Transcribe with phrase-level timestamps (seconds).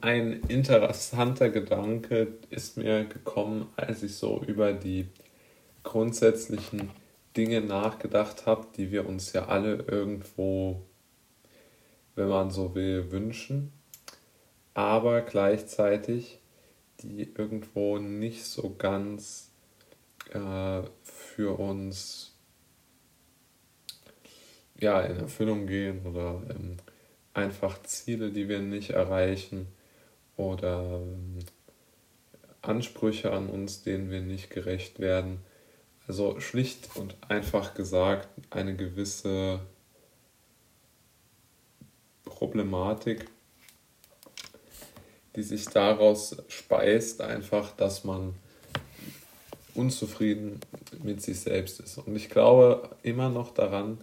[0.00, 5.08] ein interessanter Gedanke ist mir gekommen, als ich so über die
[5.82, 6.90] grundsätzlichen
[7.36, 10.82] Dinge nachgedacht habe, die wir uns ja alle irgendwo,
[12.14, 13.72] wenn man so will, wünschen,
[14.74, 16.40] aber gleichzeitig
[17.00, 19.52] die irgendwo nicht so ganz
[20.32, 22.34] äh, für uns
[24.80, 26.76] ja, in Erfüllung gehen oder ähm,
[27.34, 29.68] einfach Ziele, die wir nicht erreichen
[30.38, 31.40] oder ähm,
[32.62, 35.40] Ansprüche an uns, denen wir nicht gerecht werden.
[36.06, 39.60] Also schlicht und einfach gesagt eine gewisse
[42.24, 43.26] Problematik,
[45.36, 48.34] die sich daraus speist, einfach, dass man
[49.74, 50.60] unzufrieden
[51.02, 51.98] mit sich selbst ist.
[51.98, 53.98] Und ich glaube immer noch daran,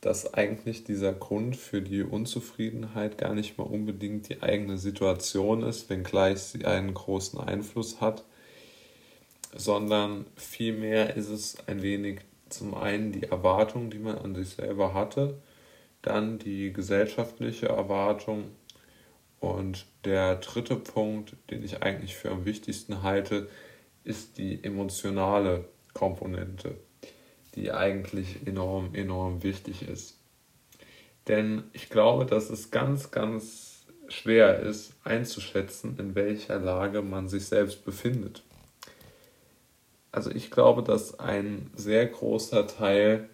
[0.00, 5.90] dass eigentlich dieser Grund für die Unzufriedenheit gar nicht mal unbedingt die eigene Situation ist,
[5.90, 8.24] wenngleich sie einen großen Einfluss hat,
[9.54, 14.94] sondern vielmehr ist es ein wenig zum einen die Erwartung, die man an sich selber
[14.94, 15.38] hatte,
[16.02, 18.44] dann die gesellschaftliche Erwartung
[19.38, 23.48] und der dritte Punkt, den ich eigentlich für am wichtigsten halte,
[24.02, 26.76] ist die emotionale Komponente
[27.60, 30.18] die eigentlich enorm, enorm wichtig ist.
[31.28, 37.46] Denn ich glaube, dass es ganz, ganz schwer ist einzuschätzen, in welcher Lage man sich
[37.46, 38.42] selbst befindet.
[40.10, 43.28] Also ich glaube, dass ein sehr großer Teil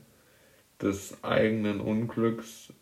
[0.82, 2.72] des eigenen Unglücks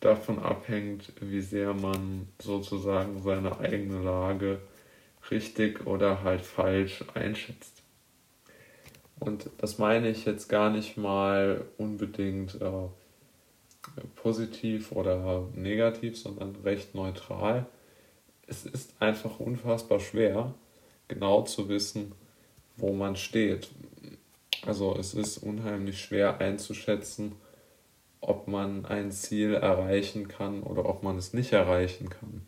[0.00, 4.60] davon abhängt, wie sehr man sozusagen seine eigene Lage
[5.30, 7.82] richtig oder halt falsch einschätzt.
[9.20, 12.88] Und das meine ich jetzt gar nicht mal unbedingt äh,
[14.16, 17.66] positiv oder negativ, sondern recht neutral.
[18.46, 20.54] Es ist einfach unfassbar schwer,
[21.08, 22.12] genau zu wissen,
[22.76, 23.70] wo man steht.
[24.66, 27.32] Also es ist unheimlich schwer einzuschätzen,
[28.20, 32.46] ob man ein Ziel erreichen kann oder ob man es nicht erreichen kann.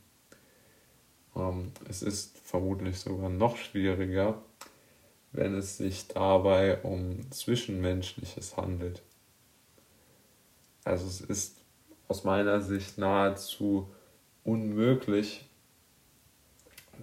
[1.36, 4.42] Ähm, es ist vermutlich sogar noch schwieriger,
[5.32, 9.02] wenn es sich dabei um Zwischenmenschliches handelt.
[10.84, 11.60] Also es ist
[12.08, 13.88] aus meiner Sicht nahezu
[14.44, 15.46] unmöglich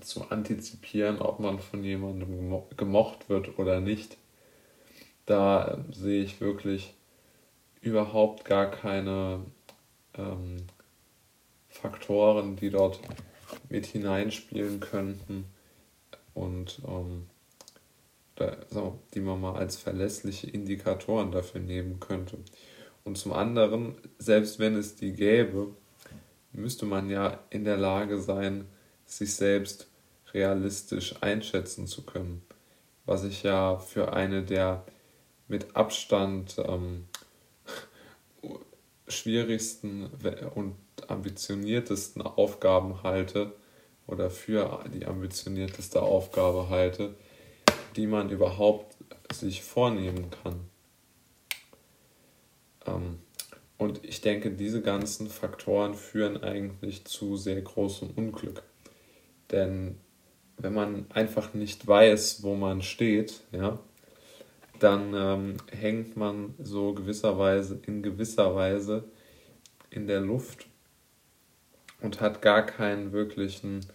[0.01, 4.17] zu antizipieren, ob man von jemandem gemocht wird oder nicht.
[5.25, 6.93] Da sehe ich wirklich
[7.81, 9.45] überhaupt gar keine
[10.15, 10.67] ähm,
[11.69, 12.99] Faktoren, die dort
[13.69, 15.45] mit hineinspielen könnten.
[16.33, 17.27] Und ähm,
[19.13, 22.37] die man mal als verlässliche Indikatoren dafür nehmen könnte.
[23.03, 25.73] Und zum anderen, selbst wenn es die gäbe,
[26.51, 28.65] müsste man ja in der Lage sein,
[29.05, 29.87] sich selbst
[30.33, 32.41] realistisch einschätzen zu können.
[33.05, 34.83] Was ich ja für eine der
[35.47, 37.05] mit Abstand ähm,
[39.07, 40.09] schwierigsten
[40.55, 40.75] und
[41.07, 43.53] ambitioniertesten Aufgaben halte
[44.05, 47.15] oder für die ambitionierteste Aufgabe halte,
[47.97, 48.95] die man überhaupt
[49.33, 50.61] sich vornehmen kann.
[52.85, 53.19] Ähm,
[53.77, 58.63] und ich denke, diese ganzen Faktoren führen eigentlich zu sehr großem Unglück.
[59.51, 59.97] Denn
[60.57, 63.79] wenn man einfach nicht weiß, wo man steht, ja,
[64.79, 69.05] dann ähm, hängt man so gewisserweise in gewisser Weise
[69.89, 70.67] in der Luft
[72.01, 73.85] und hat gar keinen wirklichen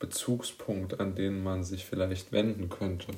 [0.00, 3.12] Bezugspunkt, an den man sich vielleicht wenden könnte.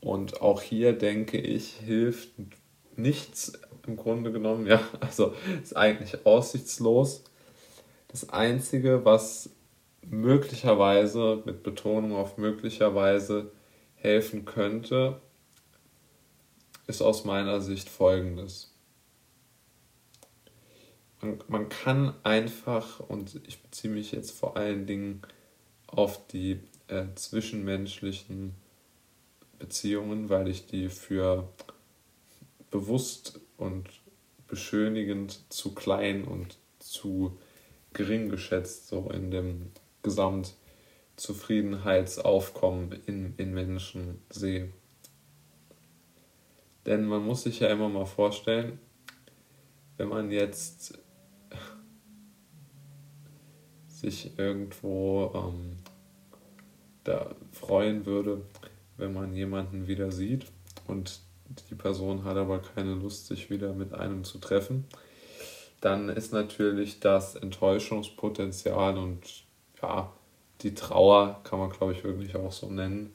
[0.00, 2.30] Und auch hier denke ich, hilft
[2.94, 3.54] nichts
[3.86, 4.66] im Grunde genommen.
[4.74, 7.24] Ja, also ist eigentlich aussichtslos.
[8.08, 9.50] Das Einzige, was
[10.02, 13.50] möglicherweise, mit Betonung auf möglicherweise,
[13.94, 15.20] helfen könnte,
[16.86, 18.73] ist aus meiner Sicht folgendes.
[21.24, 25.22] Man, man kann einfach, und ich beziehe mich jetzt vor allen Dingen
[25.86, 28.52] auf die äh, zwischenmenschlichen
[29.58, 31.48] Beziehungen, weil ich die für
[32.70, 33.88] bewusst und
[34.48, 37.38] beschönigend zu klein und zu
[37.94, 39.70] gering geschätzt, so in dem
[40.02, 44.70] Gesamtzufriedenheitsaufkommen in, in Menschen sehe.
[46.84, 48.78] Denn man muss sich ja immer mal vorstellen,
[49.96, 50.98] wenn man jetzt
[54.04, 55.76] sich irgendwo ähm,
[57.04, 58.42] da freuen würde,
[58.96, 60.46] wenn man jemanden wieder sieht
[60.86, 61.20] und
[61.70, 64.84] die Person hat aber keine Lust, sich wieder mit einem zu treffen,
[65.80, 69.44] dann ist natürlich das Enttäuschungspotenzial und
[69.82, 70.12] ja,
[70.62, 73.12] die Trauer kann man, glaube ich, wirklich auch so nennen,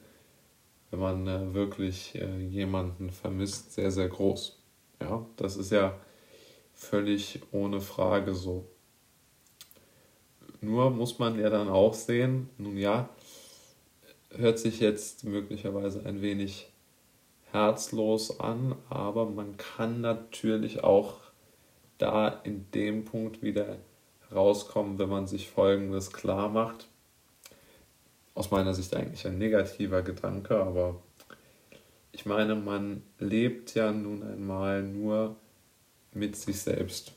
[0.92, 4.60] wenn man äh, wirklich äh, jemanden vermisst, sehr, sehr groß.
[5.02, 5.98] Ja, das ist ja
[6.74, 8.68] völlig ohne Frage so.
[10.62, 13.10] Nur muss man ja dann auch sehen, nun ja,
[14.32, 16.70] hört sich jetzt möglicherweise ein wenig
[17.52, 21.16] herzlos an, aber man kann natürlich auch
[21.98, 23.78] da in dem Punkt wieder
[24.34, 26.88] rauskommen, wenn man sich Folgendes klar macht.
[28.36, 31.02] Aus meiner Sicht eigentlich ein negativer Gedanke, aber
[32.12, 35.36] ich meine, man lebt ja nun einmal nur
[36.14, 37.14] mit sich selbst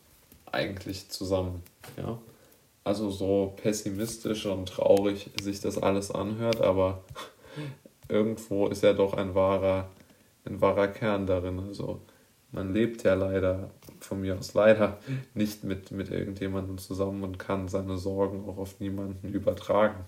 [0.50, 1.62] eigentlich zusammen.
[1.96, 2.18] Ja?
[2.84, 7.04] Also so pessimistisch und traurig sich das alles anhört, aber
[8.08, 9.88] irgendwo ist ja doch ein wahrer,
[10.44, 11.60] ein wahrer Kern darin.
[11.60, 12.00] Also
[12.50, 13.70] man lebt ja leider,
[14.00, 14.98] von mir aus leider,
[15.34, 20.04] nicht mit, mit irgendjemandem zusammen und kann seine Sorgen auch auf niemanden übertragen.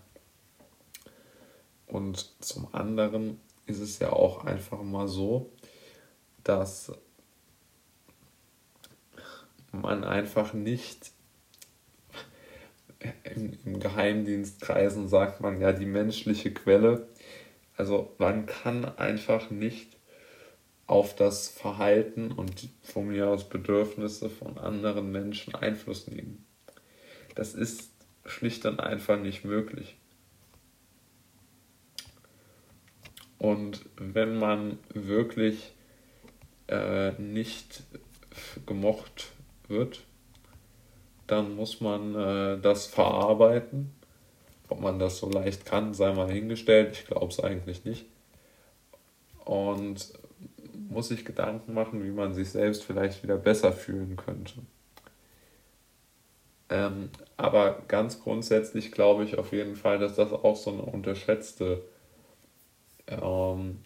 [1.87, 5.51] Und zum anderen ist es ja auch einfach mal so,
[6.43, 6.93] dass
[9.73, 11.13] man einfach nicht
[13.25, 17.09] in, in Geheimdienstkreisen sagt man ja die menschliche Quelle.
[17.77, 19.97] Also man kann einfach nicht
[20.87, 26.45] auf das Verhalten und von mir aus Bedürfnisse von anderen Menschen Einfluss nehmen.
[27.35, 27.91] Das ist
[28.27, 29.97] schlicht und einfach nicht möglich.
[33.39, 35.75] Und wenn man wirklich
[36.69, 37.83] äh, nicht
[38.67, 39.33] gemocht
[39.69, 40.05] wird,
[41.27, 43.95] dann muss man äh, das verarbeiten.
[44.69, 46.93] Ob man das so leicht kann, sei mal hingestellt.
[46.93, 48.07] Ich glaube es eigentlich nicht.
[49.45, 50.13] Und
[50.89, 54.55] muss sich Gedanken machen, wie man sich selbst vielleicht wieder besser fühlen könnte.
[56.71, 61.83] Ähm, aber ganz grundsätzlich glaube ich auf jeden Fall, dass das auch so eine unterschätzte
[63.07, 63.81] ähm,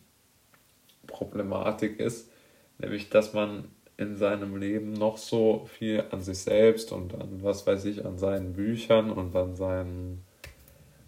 [1.06, 2.30] Problematik ist,
[2.78, 3.68] nämlich dass man
[3.98, 8.16] in seinem Leben noch so viel an sich selbst und an, was weiß ich, an
[8.16, 10.24] seinen Büchern und an seinen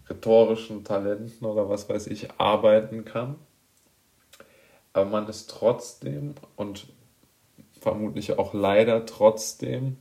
[0.09, 3.35] rhetorischen Talenten oder was weiß ich arbeiten kann.
[4.91, 6.85] Aber man ist trotzdem und
[7.79, 9.95] vermutlich auch leider trotzdem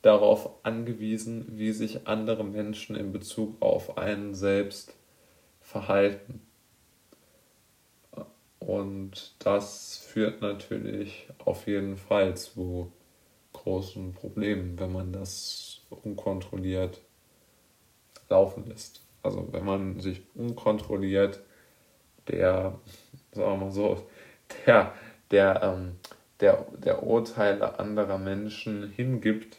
[0.00, 4.94] darauf angewiesen, wie sich andere Menschen in Bezug auf einen selbst
[5.60, 6.40] verhalten.
[8.66, 12.92] Und das führt natürlich auf jeden Fall zu
[13.52, 17.00] großen Problemen, wenn man das unkontrolliert
[18.28, 19.02] laufen lässt.
[19.22, 21.40] Also wenn man sich unkontrolliert
[22.28, 22.78] der,
[23.32, 24.06] sagen wir mal so,
[24.66, 24.92] der,
[25.32, 25.96] der, ähm,
[26.38, 29.58] der, der Urteile anderer Menschen hingibt,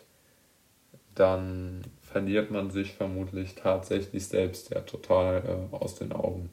[1.13, 6.49] dann verliert man sich vermutlich tatsächlich selbst ja total äh, aus den Augen.